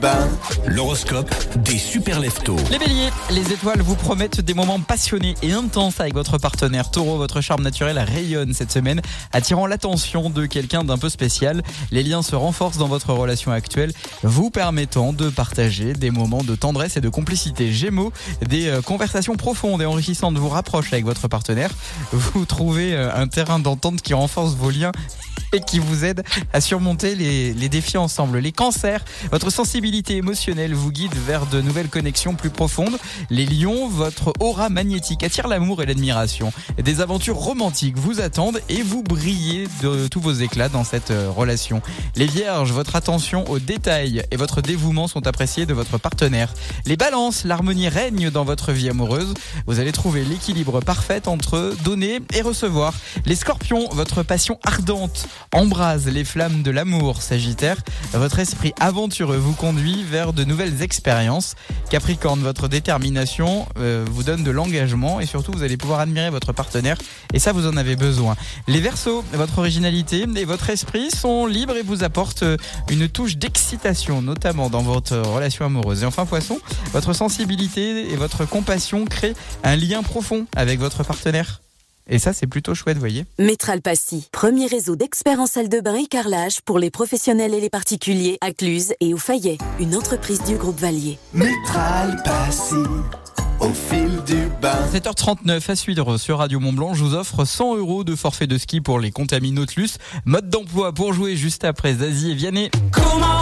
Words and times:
Ben, 0.00 0.28
l'horoscope 0.68 1.28
des 1.56 1.76
super 1.76 2.20
leftos. 2.20 2.54
Les 2.70 2.78
béliers, 2.78 3.10
les 3.30 3.52
étoiles 3.52 3.82
vous 3.82 3.96
promettent 3.96 4.40
des 4.40 4.54
moments 4.54 4.78
passionnés 4.78 5.34
et 5.42 5.52
intenses 5.52 5.98
avec 5.98 6.14
votre 6.14 6.38
partenaire 6.38 6.92
taureau. 6.92 7.16
Votre 7.16 7.40
charme 7.40 7.62
naturel 7.62 7.98
rayonne 7.98 8.54
cette 8.54 8.70
semaine, 8.70 9.00
attirant 9.32 9.66
l'attention 9.66 10.30
de 10.30 10.46
quelqu'un 10.46 10.84
d'un 10.84 10.98
peu 10.98 11.08
spécial. 11.08 11.62
Les 11.90 12.04
liens 12.04 12.22
se 12.22 12.36
renforcent 12.36 12.78
dans 12.78 12.86
votre 12.86 13.12
relation 13.12 13.50
actuelle, 13.50 13.92
vous 14.22 14.50
permettant 14.50 15.12
de 15.12 15.30
partager 15.30 15.94
des 15.94 16.12
moments 16.12 16.44
de 16.44 16.54
tendresse 16.54 16.96
et 16.96 17.00
de 17.00 17.08
complicité. 17.08 17.72
Gémeaux, 17.72 18.12
des 18.46 18.68
euh, 18.68 18.82
conversations 18.82 19.34
profondes 19.34 19.82
et 19.82 19.86
enrichissantes 19.86 20.38
vous 20.38 20.48
rapprochent 20.48 20.92
avec 20.92 21.06
votre 21.06 21.26
partenaire. 21.26 21.70
Vous 22.12 22.44
trouvez 22.44 22.94
euh, 22.94 23.10
un 23.12 23.26
terrain 23.26 23.58
d'entente 23.58 24.00
qui 24.00 24.14
renforce 24.14 24.54
vos 24.54 24.70
liens 24.70 24.92
et 25.52 25.60
qui 25.60 25.78
vous 25.78 26.04
aide 26.04 26.22
à 26.52 26.60
surmonter 26.60 27.14
les, 27.14 27.54
les 27.54 27.68
défis 27.70 27.96
ensemble. 27.96 28.38
Les 28.38 28.52
cancers, 28.52 29.02
votre 29.32 29.50
sensibilité 29.50 29.87
émotionnelle 29.88 30.74
vous 30.74 30.92
guide 30.92 31.14
vers 31.26 31.46
de 31.46 31.62
nouvelles 31.62 31.88
connexions 31.88 32.34
plus 32.34 32.50
profondes. 32.50 32.98
Les 33.30 33.46
lions, 33.46 33.88
votre 33.88 34.32
aura 34.38 34.68
magnétique 34.68 35.22
attire 35.22 35.48
l'amour 35.48 35.82
et 35.82 35.86
l'admiration. 35.86 36.52
Des 36.82 37.00
aventures 37.00 37.36
romantiques 37.36 37.96
vous 37.96 38.20
attendent 38.20 38.60
et 38.68 38.82
vous 38.82 39.02
brillez 39.02 39.66
de 39.82 40.06
tous 40.06 40.20
vos 40.20 40.32
éclats 40.32 40.68
dans 40.68 40.84
cette 40.84 41.10
euh, 41.10 41.30
relation. 41.30 41.80
Les 42.16 42.26
vierges, 42.26 42.72
votre 42.72 42.96
attention 42.96 43.48
aux 43.50 43.58
détails 43.58 44.22
et 44.30 44.36
votre 44.36 44.60
dévouement 44.60 45.08
sont 45.08 45.26
appréciés 45.26 45.64
de 45.64 45.72
votre 45.72 45.96
partenaire. 45.96 46.52
Les 46.84 46.96
balances, 46.96 47.44
l'harmonie 47.44 47.88
règne 47.88 48.30
dans 48.30 48.44
votre 48.44 48.72
vie 48.72 48.90
amoureuse. 48.90 49.32
Vous 49.66 49.80
allez 49.80 49.92
trouver 49.92 50.22
l'équilibre 50.24 50.80
parfait 50.80 51.28
entre 51.28 51.74
donner 51.82 52.20
et 52.34 52.42
recevoir. 52.42 52.92
Les 53.24 53.36
scorpions, 53.36 53.88
votre 53.92 54.22
passion 54.22 54.58
ardente 54.64 55.28
embrase 55.52 56.06
les 56.06 56.24
flammes 56.24 56.62
de 56.62 56.70
l'amour, 56.70 57.22
Sagittaire. 57.22 57.78
Votre 58.12 58.38
esprit 58.38 58.74
aventureux 58.80 59.38
vous 59.38 59.54
conduit 59.54 59.77
vers 59.78 60.32
de 60.32 60.44
nouvelles 60.44 60.82
expériences. 60.82 61.54
Capricorne, 61.90 62.40
votre 62.40 62.68
détermination 62.68 63.66
euh, 63.78 64.04
vous 64.10 64.22
donne 64.22 64.42
de 64.42 64.50
l'engagement 64.50 65.20
et 65.20 65.26
surtout 65.26 65.52
vous 65.52 65.62
allez 65.62 65.76
pouvoir 65.76 66.00
admirer 66.00 66.30
votre 66.30 66.52
partenaire 66.52 66.96
et 67.32 67.38
ça 67.38 67.52
vous 67.52 67.66
en 67.66 67.76
avez 67.76 67.96
besoin. 67.96 68.36
Les 68.66 68.80
Verseaux, 68.80 69.24
votre 69.32 69.58
originalité 69.58 70.26
et 70.36 70.44
votre 70.44 70.70
esprit 70.70 71.10
sont 71.10 71.46
libres 71.46 71.76
et 71.76 71.82
vous 71.82 72.04
apportent 72.04 72.42
euh, 72.42 72.56
une 72.90 73.08
touche 73.08 73.36
d'excitation, 73.36 74.22
notamment 74.22 74.70
dans 74.70 74.82
votre 74.82 75.16
relation 75.16 75.64
amoureuse. 75.66 76.02
Et 76.02 76.06
enfin 76.06 76.26
Poisson, 76.26 76.58
votre 76.92 77.12
sensibilité 77.12 78.12
et 78.12 78.16
votre 78.16 78.44
compassion 78.44 79.04
créent 79.04 79.34
un 79.64 79.76
lien 79.76 80.02
profond 80.02 80.46
avec 80.56 80.78
votre 80.78 81.04
partenaire. 81.04 81.60
Et 82.08 82.18
ça, 82.18 82.32
c'est 82.32 82.46
plutôt 82.46 82.74
chouette, 82.74 82.96
vous 82.96 83.00
voyez. 83.00 83.24
Métral 83.38 83.82
Passy, 83.82 84.28
premier 84.32 84.66
réseau 84.66 84.96
d'experts 84.96 85.40
en 85.40 85.46
salle 85.46 85.68
de 85.68 85.80
bain 85.80 85.94
et 85.94 86.06
carrelage 86.06 86.60
pour 86.62 86.78
les 86.78 86.90
professionnels 86.90 87.54
et 87.54 87.60
les 87.60 87.70
particuliers 87.70 88.38
à 88.40 88.52
Cluse 88.52 88.94
et 89.00 89.12
au 89.12 89.18
Fayet, 89.18 89.58
une 89.78 89.94
entreprise 89.94 90.42
du 90.44 90.56
groupe 90.56 90.78
Valier. 90.80 91.18
Métral 91.34 92.20
Passy, 92.24 92.74
au 93.60 93.70
fil 93.70 94.22
du 94.26 94.48
bain. 94.62 94.78
7h39 94.92 95.70
à 95.70 95.76
suivre 95.76 96.16
sur 96.16 96.38
Radio 96.38 96.60
Mont 96.60 96.72
Blanc. 96.72 96.94
Je 96.94 97.04
vous 97.04 97.14
offre 97.14 97.44
100 97.44 97.76
euros 97.76 98.04
de 98.04 98.16
forfait 98.16 98.46
de 98.46 98.56
ski 98.56 98.80
pour 98.80 99.00
les 99.00 99.10
Contamis 99.10 99.52
Nautilus. 99.52 99.98
Mode 100.24 100.48
d'emploi 100.48 100.92
pour 100.92 101.12
jouer 101.12 101.36
juste 101.36 101.64
après 101.64 101.94
Zazie 101.94 102.30
et 102.30 102.34
Vianney. 102.34 102.70
Comment 102.90 103.37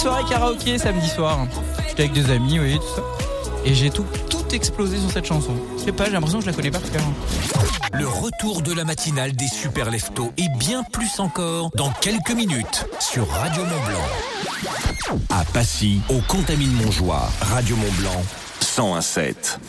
soirée 0.00 0.24
karaoké 0.24 0.78
samedi 0.78 1.08
soir. 1.08 1.46
J'étais 1.88 2.04
avec 2.04 2.14
des 2.14 2.30
amis, 2.30 2.56
voyez, 2.56 2.78
tout 2.78 2.94
ça. 2.96 3.02
Et 3.66 3.74
j'ai 3.74 3.90
tout, 3.90 4.06
tout 4.30 4.46
explosé 4.52 4.98
sur 4.98 5.10
cette 5.10 5.26
chanson. 5.26 5.54
Je 5.76 5.84
sais 5.84 5.92
pas, 5.92 6.06
j'ai 6.06 6.12
l'impression 6.12 6.38
que 6.38 6.46
je 6.46 6.50
la 6.50 6.56
connais 6.56 6.70
par 6.70 6.80
cœur. 6.80 7.02
Le 7.92 8.08
retour 8.08 8.62
de 8.62 8.72
la 8.72 8.84
matinale 8.84 9.32
des 9.32 9.46
super 9.46 9.90
leftos 9.90 10.32
et 10.38 10.46
bien 10.58 10.84
plus 10.84 11.20
encore 11.20 11.70
dans 11.74 11.90
quelques 11.90 12.30
minutes 12.30 12.86
sur 12.98 13.28
Radio 13.28 13.62
Mont 13.62 13.84
Blanc. 13.86 15.18
À 15.28 15.44
Passy, 15.44 16.00
au 16.08 16.20
Contamine 16.20 16.72
Montjoie, 16.72 17.28
Radio 17.42 17.76
Mont 17.76 17.92
Blanc, 17.98 18.24
1017. 18.78 19.60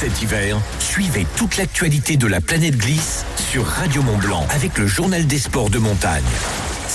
Cet 0.00 0.22
hiver, 0.22 0.56
suivez 0.78 1.26
toute 1.36 1.58
l'actualité 1.58 2.16
de 2.16 2.26
la 2.26 2.40
planète 2.40 2.78
glisse 2.78 3.26
sur 3.50 3.66
Radio 3.66 4.02
Mont 4.02 4.16
Blanc 4.16 4.46
avec 4.48 4.78
le 4.78 4.86
journal 4.86 5.26
des 5.26 5.38
sports 5.38 5.68
de 5.68 5.78
montagne. 5.78 6.24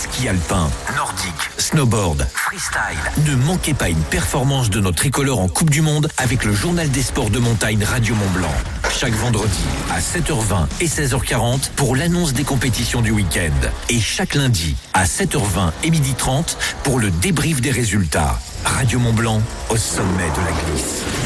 Ski 0.03 0.27
alpin, 0.27 0.69
nordique, 0.97 1.49
snowboard, 1.57 2.27
freestyle. 2.35 3.23
Ne 3.25 3.37
manquez 3.37 3.73
pas 3.73 3.87
une 3.87 4.01
performance 4.01 4.69
de 4.69 4.81
notre 4.81 4.97
tricolore 4.97 5.39
en 5.39 5.47
Coupe 5.47 5.69
du 5.69 5.81
Monde 5.81 6.09
avec 6.17 6.43
le 6.43 6.53
journal 6.53 6.89
des 6.91 7.01
sports 7.01 7.29
de 7.29 7.39
montagne 7.39 7.81
Radio 7.85 8.13
Mont 8.13 8.29
Blanc. 8.33 8.53
Chaque 8.91 9.13
vendredi 9.13 9.63
à 9.89 10.01
7h20 10.01 10.67
et 10.81 10.87
16h40 10.87 11.69
pour 11.77 11.95
l'annonce 11.95 12.33
des 12.33 12.43
compétitions 12.43 13.01
du 13.01 13.11
week-end. 13.11 13.69
Et 13.87 14.01
chaque 14.01 14.35
lundi 14.35 14.75
à 14.93 15.05
7h20 15.05 15.71
et 15.85 15.89
12h30 15.89 16.57
pour 16.83 16.99
le 16.99 17.09
débrief 17.09 17.61
des 17.61 17.71
résultats. 17.71 18.37
Radio 18.65 18.99
Mont 18.99 19.13
Blanc 19.13 19.41
au 19.69 19.77
sommet 19.77 20.29
de 20.35 20.41
la 20.41 20.51
glisse. 20.51 21.22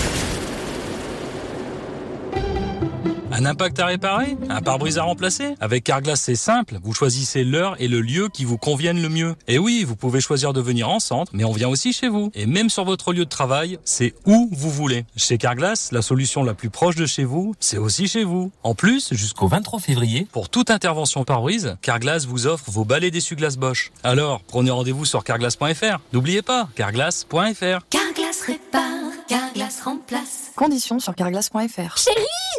Un 3.37 3.45
impact 3.45 3.79
à 3.79 3.85
réparer? 3.85 4.35
Un 4.49 4.61
pare-brise 4.61 4.97
à 4.97 5.03
remplacer? 5.03 5.53
Avec 5.59 5.83
Carglass, 5.83 6.19
c'est 6.19 6.33
simple. 6.33 6.79
Vous 6.81 6.91
choisissez 6.91 7.43
l'heure 7.43 7.75
et 7.77 7.87
le 7.87 8.01
lieu 8.01 8.29
qui 8.29 8.45
vous 8.45 8.57
conviennent 8.57 8.99
le 8.99 9.09
mieux. 9.09 9.35
Et 9.47 9.59
oui, 9.59 9.83
vous 9.83 9.95
pouvez 9.95 10.21
choisir 10.21 10.53
de 10.53 10.59
venir 10.59 10.89
en 10.89 10.99
centre, 10.99 11.31
mais 11.35 11.43
on 11.43 11.51
vient 11.51 11.69
aussi 11.69 11.93
chez 11.93 12.07
vous. 12.07 12.31
Et 12.33 12.47
même 12.47 12.71
sur 12.71 12.83
votre 12.83 13.13
lieu 13.13 13.25
de 13.25 13.29
travail, 13.29 13.77
c'est 13.85 14.15
où 14.25 14.49
vous 14.51 14.71
voulez. 14.71 15.05
Chez 15.15 15.37
Carglass, 15.37 15.91
la 15.91 16.01
solution 16.01 16.43
la 16.43 16.55
plus 16.55 16.71
proche 16.71 16.95
de 16.95 17.05
chez 17.05 17.25
vous, 17.25 17.53
c'est 17.59 17.77
aussi 17.77 18.07
chez 18.07 18.23
vous. 18.23 18.51
En 18.63 18.73
plus, 18.73 19.13
jusqu'au 19.13 19.47
23 19.47 19.81
février, 19.81 20.25
pour 20.31 20.49
toute 20.49 20.71
intervention 20.71 21.23
pare-brise, 21.23 21.77
Carglass 21.83 22.25
vous 22.25 22.47
offre 22.47 22.71
vos 22.71 22.85
balais 22.85 23.11
d'essuie-glace 23.11 23.57
Bosch. 23.57 23.91
Alors, 24.03 24.41
prenez 24.47 24.71
rendez-vous 24.71 25.05
sur 25.05 25.23
carglass.fr. 25.23 25.99
N'oubliez 26.11 26.41
pas, 26.41 26.69
carglass.fr. 26.73 27.85
Carglass 27.91 28.41
répare, 28.47 28.96
Carglass 29.27 29.81
remplace. 29.83 30.51
Conditions 30.55 30.99
sur 30.99 31.13
carglass.fr. 31.13 31.97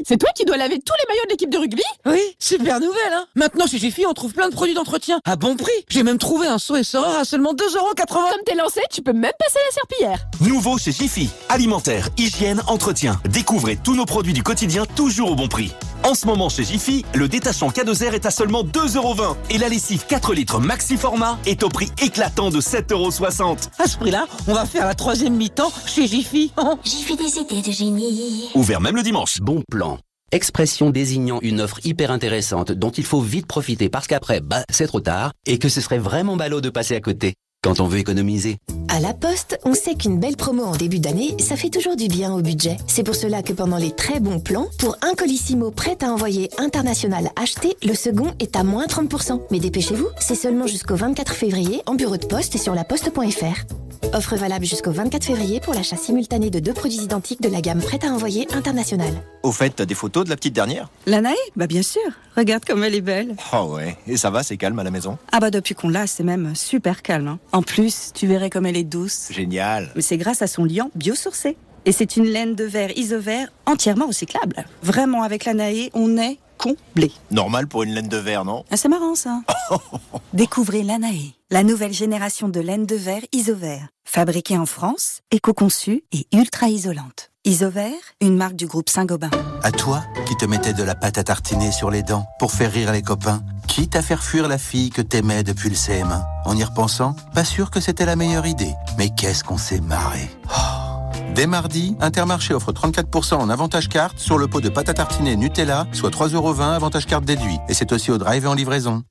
C'est 0.05 0.19
toi 0.19 0.29
qui 0.35 0.45
dois 0.45 0.59
laver 0.59 0.79
tous 0.79 0.93
les 1.01 1.09
maillots 1.09 1.25
de 1.25 1.31
l'équipe 1.31 1.51
de 1.51 1.57
rugby? 1.57 1.83
Oui, 2.05 2.21
super 2.39 2.79
nouvelle, 2.79 3.13
hein 3.13 3.27
Maintenant, 3.35 3.67
chez 3.67 3.79
Jiffy, 3.79 4.05
on 4.07 4.13
trouve 4.13 4.35
plein 4.35 4.49
de 4.51 4.55
produits 4.55 4.75
d'entretien 4.75 5.21
à 5.25 5.37
bon 5.37 5.57
prix. 5.57 5.73
J'ai 5.89 6.03
même 6.03 6.19
trouvé 6.19 6.47
un 6.47 6.59
saut 6.59 6.77
et 6.77 6.85
sort 6.85 7.17
à 7.17 7.25
seulement 7.25 7.55
2,80€. 7.55 8.07
Comme 8.07 8.45
t'es 8.45 8.55
lancé, 8.55 8.81
tu 8.91 9.01
peux 9.01 9.15
même 9.15 9.33
passer 9.39 9.59
la 9.67 9.75
serpillière. 9.75 10.27
Nouveau 10.43 10.77
chez 10.77 10.93
Jiffy. 10.93 11.31
Alimentaire, 11.49 12.11
hygiène, 12.19 12.63
entretien. 12.67 13.19
Découvrez 13.31 13.77
tous 13.77 13.95
nos 13.95 14.05
produits 14.05 14.35
du 14.35 14.43
quotidien 14.43 14.85
toujours 14.85 15.33
au 15.33 15.35
bon 15.35 15.49
prix. 15.49 15.73
En 16.05 16.15
ce 16.15 16.27
moment 16.27 16.49
chez 16.49 16.65
Jiffy, 16.65 17.05
le 17.15 17.29
détachant 17.29 17.69
K2R 17.69 18.15
est 18.15 18.27
à 18.27 18.31
seulement 18.31 18.63
2,20€ 18.65 19.37
et 19.51 19.59
la 19.59 19.69
lessive 19.69 20.05
4 20.07 20.33
litres 20.35 20.61
maxi 20.61 20.97
format 20.97 21.39
est 21.47 21.63
au 21.63 21.69
prix 21.69 21.91
éclatant 22.03 22.51
de 22.51 22.61
7,60€. 22.61 23.69
À 23.79 23.87
ce 23.87 23.99
prix-là, 23.99 24.27
on 24.47 24.55
va 24.55 24.65
faire 24.65 24.87
la 24.87 24.95
troisième 24.95 25.35
mi-temps 25.35 25.73
chez 25.87 26.07
Jiffy. 26.07 26.53
Fais 26.85 27.17
des 27.17 27.39
idées 27.39 27.63
de 27.63 27.73
génie. 27.73 28.51
Ouvert 28.55 28.81
même 28.81 28.97
le 28.97 29.03
dimanche. 29.03 29.41
Bon 29.41 29.63
plan. 29.71 29.99
Expression 30.31 30.91
désignant 30.91 31.41
une 31.41 31.61
offre 31.61 31.81
hyper 31.85 32.11
intéressante 32.11 32.71
dont 32.71 32.91
il 32.91 33.05
faut 33.05 33.21
vite 33.21 33.47
profiter 33.47 33.89
parce 33.89 34.07
qu'après, 34.07 34.41
bah, 34.41 34.63
c'est 34.71 34.87
trop 34.87 35.01
tard 35.01 35.33
et 35.47 35.59
que 35.59 35.69
ce 35.69 35.81
serait 35.81 35.99
vraiment 35.99 36.37
ballot 36.37 36.61
de 36.61 36.71
passer 36.71 36.95
à 36.95 37.01
côté 37.01 37.35
quand 37.63 37.81
on 37.81 37.87
veut 37.87 37.99
économiser. 37.99 38.59
À 38.89 39.01
la 39.01 39.13
Poste, 39.13 39.59
on 39.65 39.75
sait 39.75 39.95
qu'une 39.95 40.19
belle 40.19 40.37
promo 40.37 40.65
en 40.65 40.77
début 40.77 40.99
d'année, 40.99 41.37
ça 41.39 41.57
fait 41.57 41.71
toujours 41.71 41.97
du 41.97 42.09
bien 42.09 42.33
au 42.33 42.41
budget. 42.41 42.77
C'est 42.87 43.03
pour 43.03 43.15
cela 43.15 43.43
que 43.43 43.53
pendant 43.53 43.77
les 43.77 43.91
très 43.91 44.21
bons 44.21 44.41
plans, 44.41 44.69
pour 44.79 44.97
un 45.03 45.15
colissimo 45.15 45.71
prêt 45.71 45.99
à 46.03 46.07
envoyer 46.13 46.51
international 46.59 47.31
acheté, 47.37 47.77
le 47.83 47.95
second 47.95 48.33
est 48.41 48.57
à 48.57 48.65
moins 48.65 48.87
30%. 48.87 49.43
Mais 49.51 49.61
dépêchez-vous, 49.61 50.09
c'est 50.21 50.35
seulement 50.35 50.67
jusqu'au 50.67 50.97
24 50.97 51.35
février 51.35 51.83
en 51.87 51.95
bureau 51.95 52.17
de 52.17 52.27
poste 52.27 52.55
et 52.55 52.59
sur 52.59 52.75
laposte.fr. 52.75 53.88
Offre 54.15 54.37
valable 54.37 54.65
jusqu'au 54.65 54.91
24 54.91 55.25
février 55.25 55.61
pour 55.61 55.75
l'achat 55.75 55.97
simultané 55.97 56.51
de 56.51 56.61
deux 56.61 56.73
produits 56.73 56.99
identiques 56.99 57.43
de 57.43 57.49
la 57.49 57.61
gamme 57.61 57.81
prête 57.83 58.05
à 58.05 58.09
envoyer 58.09 58.47
internationale. 58.55 59.13
Au 59.43 59.53
fait, 59.53 59.71
t'as 59.71 59.85
des 59.85 59.95
photos 59.95 60.25
de 60.25 60.31
la 60.31 60.37
petite 60.37 60.55
dernière? 60.55 60.89
La 61.07 61.21
Naë 61.21 61.35
Bah 61.57 61.67
bien 61.67 61.83
sûr. 61.83 62.01
Regarde 62.37 62.65
comme 62.65 62.83
elle 62.85 62.95
est 62.95 63.01
belle. 63.03 63.37
Oh 63.53 63.75
ouais, 63.75 63.97
et 64.07 64.17
ça 64.17 64.31
va, 64.31 64.43
c'est 64.43 64.57
calme 64.57 64.79
à 64.79 64.83
la 64.85 64.91
maison? 64.91 65.19
Ah 65.31 65.41
bah 65.41 65.51
depuis 65.51 65.75
qu'on 65.75 65.89
l'a, 65.91 66.07
c'est 66.07 66.25
même 66.25 66.55
super 66.57 67.03
calme. 67.03 67.29
hein. 67.29 67.39
En 67.53 67.63
plus, 67.63 68.13
tu 68.15 68.27
verrais 68.27 68.51
comme 68.51 68.67
elle 68.67 68.77
est 68.77 68.85
douce. 68.85 69.29
Génial 69.31 69.91
Mais 69.95 70.03
c'est 70.03 70.17
grâce 70.17 70.41
à 70.43 70.47
son 70.47 70.65
liant 70.65 70.91
biosourcé. 70.95 71.57
Et 71.85 71.93
c'est 71.93 72.17
une 72.17 72.25
laine 72.27 72.55
de 72.55 72.65
verre 72.65 72.97
isovert 72.97 73.49
entièrement 73.67 74.07
recyclable. 74.07 74.65
Vraiment, 74.83 75.23
avec 75.23 75.45
la 75.45 75.55
Naë, 75.55 75.91
on 75.95 76.17
est 76.17 76.39
comblé. 76.57 77.13
Normal 77.31 77.69
pour 77.69 77.83
une 77.85 77.95
laine 77.95 78.09
de 78.09 78.17
verre, 78.17 78.45
non? 78.45 78.65
Ah, 78.71 78.77
c'est 78.77 78.89
marrant 78.89 79.15
ça. 79.15 79.43
Découvrez 80.33 80.83
l'Anae, 80.83 81.35
la 81.51 81.63
nouvelle 81.63 81.95
génération 81.95 82.49
de 82.51 82.61
laine 82.61 82.85
de 82.85 82.95
verre 82.95 83.23
Isovert. 83.33 83.89
Fabriquée 84.05 84.59
en 84.59 84.67
France, 84.67 85.21
éco-conçue 85.31 86.03
et 86.13 86.27
ultra 86.33 86.69
isolante. 86.69 87.31
Isovert, 87.45 87.95
une 88.21 88.37
marque 88.37 88.57
du 88.57 88.67
groupe 88.67 88.91
Saint-Gobain. 88.91 89.31
À 89.63 89.73
toi 89.73 90.03
qui 90.27 90.37
te 90.37 90.45
mettais 90.45 90.75
de 90.75 90.83
la 90.83 90.95
pâte 90.95 91.17
à 91.17 91.25
tartiner 91.25 91.73
sur 91.73 91.91
les 91.91 92.03
dents 92.03 92.27
pour 92.39 92.53
faire 92.53 92.71
rire 92.71 92.93
les 92.93 93.01
copains, 93.01 93.43
quitte 93.67 93.97
à 93.97 94.03
faire 94.03 94.23
fuir 94.23 94.47
la 94.47 94.59
fille 94.59 94.91
que 94.91 95.01
t'aimais 95.01 95.43
depuis 95.43 95.71
le 95.71 95.75
CM1. 95.75 96.23
En 96.45 96.55
y 96.55 96.65
repensant, 96.65 97.17
pas 97.35 97.45
sûr 97.45 97.71
que 97.71 97.81
c'était 97.81 98.05
la 98.05 98.17
meilleure 98.17 98.47
idée, 98.47 98.75
mais 98.99 99.09
qu'est-ce 99.17 99.43
qu'on 99.43 99.59
s'est 99.59 99.81
marré. 99.81 100.29
Oh, 100.51 100.89
Dès 101.35 101.47
mardi, 101.47 101.97
Intermarché 102.01 102.53
offre 102.53 102.73
34% 102.73 103.37
en 103.37 103.49
avantage 103.49 103.89
carte 103.89 104.19
sur 104.19 104.37
le 104.37 104.49
pot 104.49 104.61
de 104.61 104.69
pâte 104.69 104.91
à 104.91 104.95
tartiner 104.95 105.37
Nutella, 105.37 105.87
soit 105.93 106.11
3,20€ 106.11 106.75
avantage 106.75 107.07
carte 107.07 107.25
déduit. 107.25 107.59
Et 107.69 107.75
c'est 107.75 107.93
aussi 107.93 108.11
au 108.11 108.19
drive 108.19 108.45
et 108.45 108.49
en 108.49 108.55
livraison. 108.55 109.05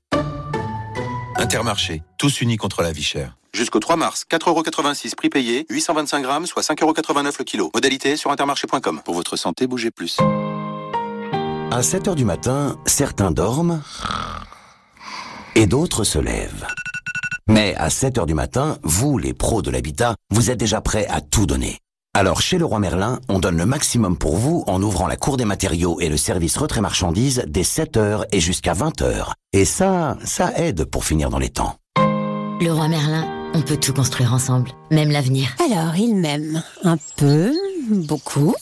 Intermarché, 1.38 2.02
tous 2.18 2.40
unis 2.40 2.56
contre 2.56 2.82
la 2.82 2.90
vie 2.90 3.04
chère. 3.04 3.36
Jusqu'au 3.52 3.78
3 3.78 3.96
mars, 3.96 4.24
4,86€ 4.28 5.14
prix 5.14 5.30
payé, 5.30 5.66
825 5.70 6.20
grammes, 6.20 6.46
soit 6.46 6.62
5,89€ 6.62 7.36
le 7.38 7.44
kilo. 7.44 7.70
Modalité 7.72 8.16
sur 8.16 8.32
intermarché.com. 8.32 9.00
Pour 9.04 9.14
votre 9.14 9.36
santé, 9.36 9.68
bougez 9.68 9.92
plus. 9.92 10.18
À 11.70 11.82
7 11.82 12.08
heures 12.08 12.16
du 12.16 12.24
matin, 12.24 12.76
certains 12.86 13.30
dorment 13.30 13.82
et 15.54 15.66
d'autres 15.66 16.02
se 16.02 16.18
lèvent. 16.18 16.66
Mais 17.48 17.74
à 17.76 17.88
7 17.88 18.18
heures 18.18 18.26
du 18.26 18.34
matin, 18.34 18.78
vous, 18.82 19.16
les 19.16 19.32
pros 19.32 19.62
de 19.62 19.70
l'habitat, 19.70 20.16
vous 20.30 20.50
êtes 20.50 20.58
déjà 20.58 20.80
prêts 20.80 21.06
à 21.08 21.20
tout 21.20 21.46
donner. 21.46 21.78
Alors 22.18 22.40
chez 22.40 22.58
Leroy 22.58 22.80
Merlin, 22.80 23.20
on 23.28 23.38
donne 23.38 23.56
le 23.56 23.64
maximum 23.64 24.18
pour 24.18 24.36
vous 24.36 24.64
en 24.66 24.82
ouvrant 24.82 25.06
la 25.06 25.16
cour 25.16 25.36
des 25.36 25.44
matériaux 25.44 26.00
et 26.00 26.08
le 26.08 26.16
service 26.16 26.56
retrait 26.56 26.80
marchandises 26.80 27.44
dès 27.46 27.62
7h 27.62 28.24
et 28.32 28.40
jusqu'à 28.40 28.72
20h. 28.72 29.34
Et 29.52 29.64
ça, 29.64 30.18
ça 30.24 30.50
aide 30.56 30.84
pour 30.84 31.04
finir 31.04 31.30
dans 31.30 31.38
les 31.38 31.48
temps. 31.48 31.76
Leroy 32.60 32.88
Merlin, 32.88 33.24
on 33.54 33.62
peut 33.62 33.76
tout 33.76 33.92
construire 33.94 34.34
ensemble, 34.34 34.72
même 34.90 35.12
l'avenir. 35.12 35.54
Alors, 35.64 35.94
il 35.94 36.16
m'aime. 36.16 36.60
Un 36.82 36.96
peu, 37.16 37.52
beaucoup. 37.88 38.56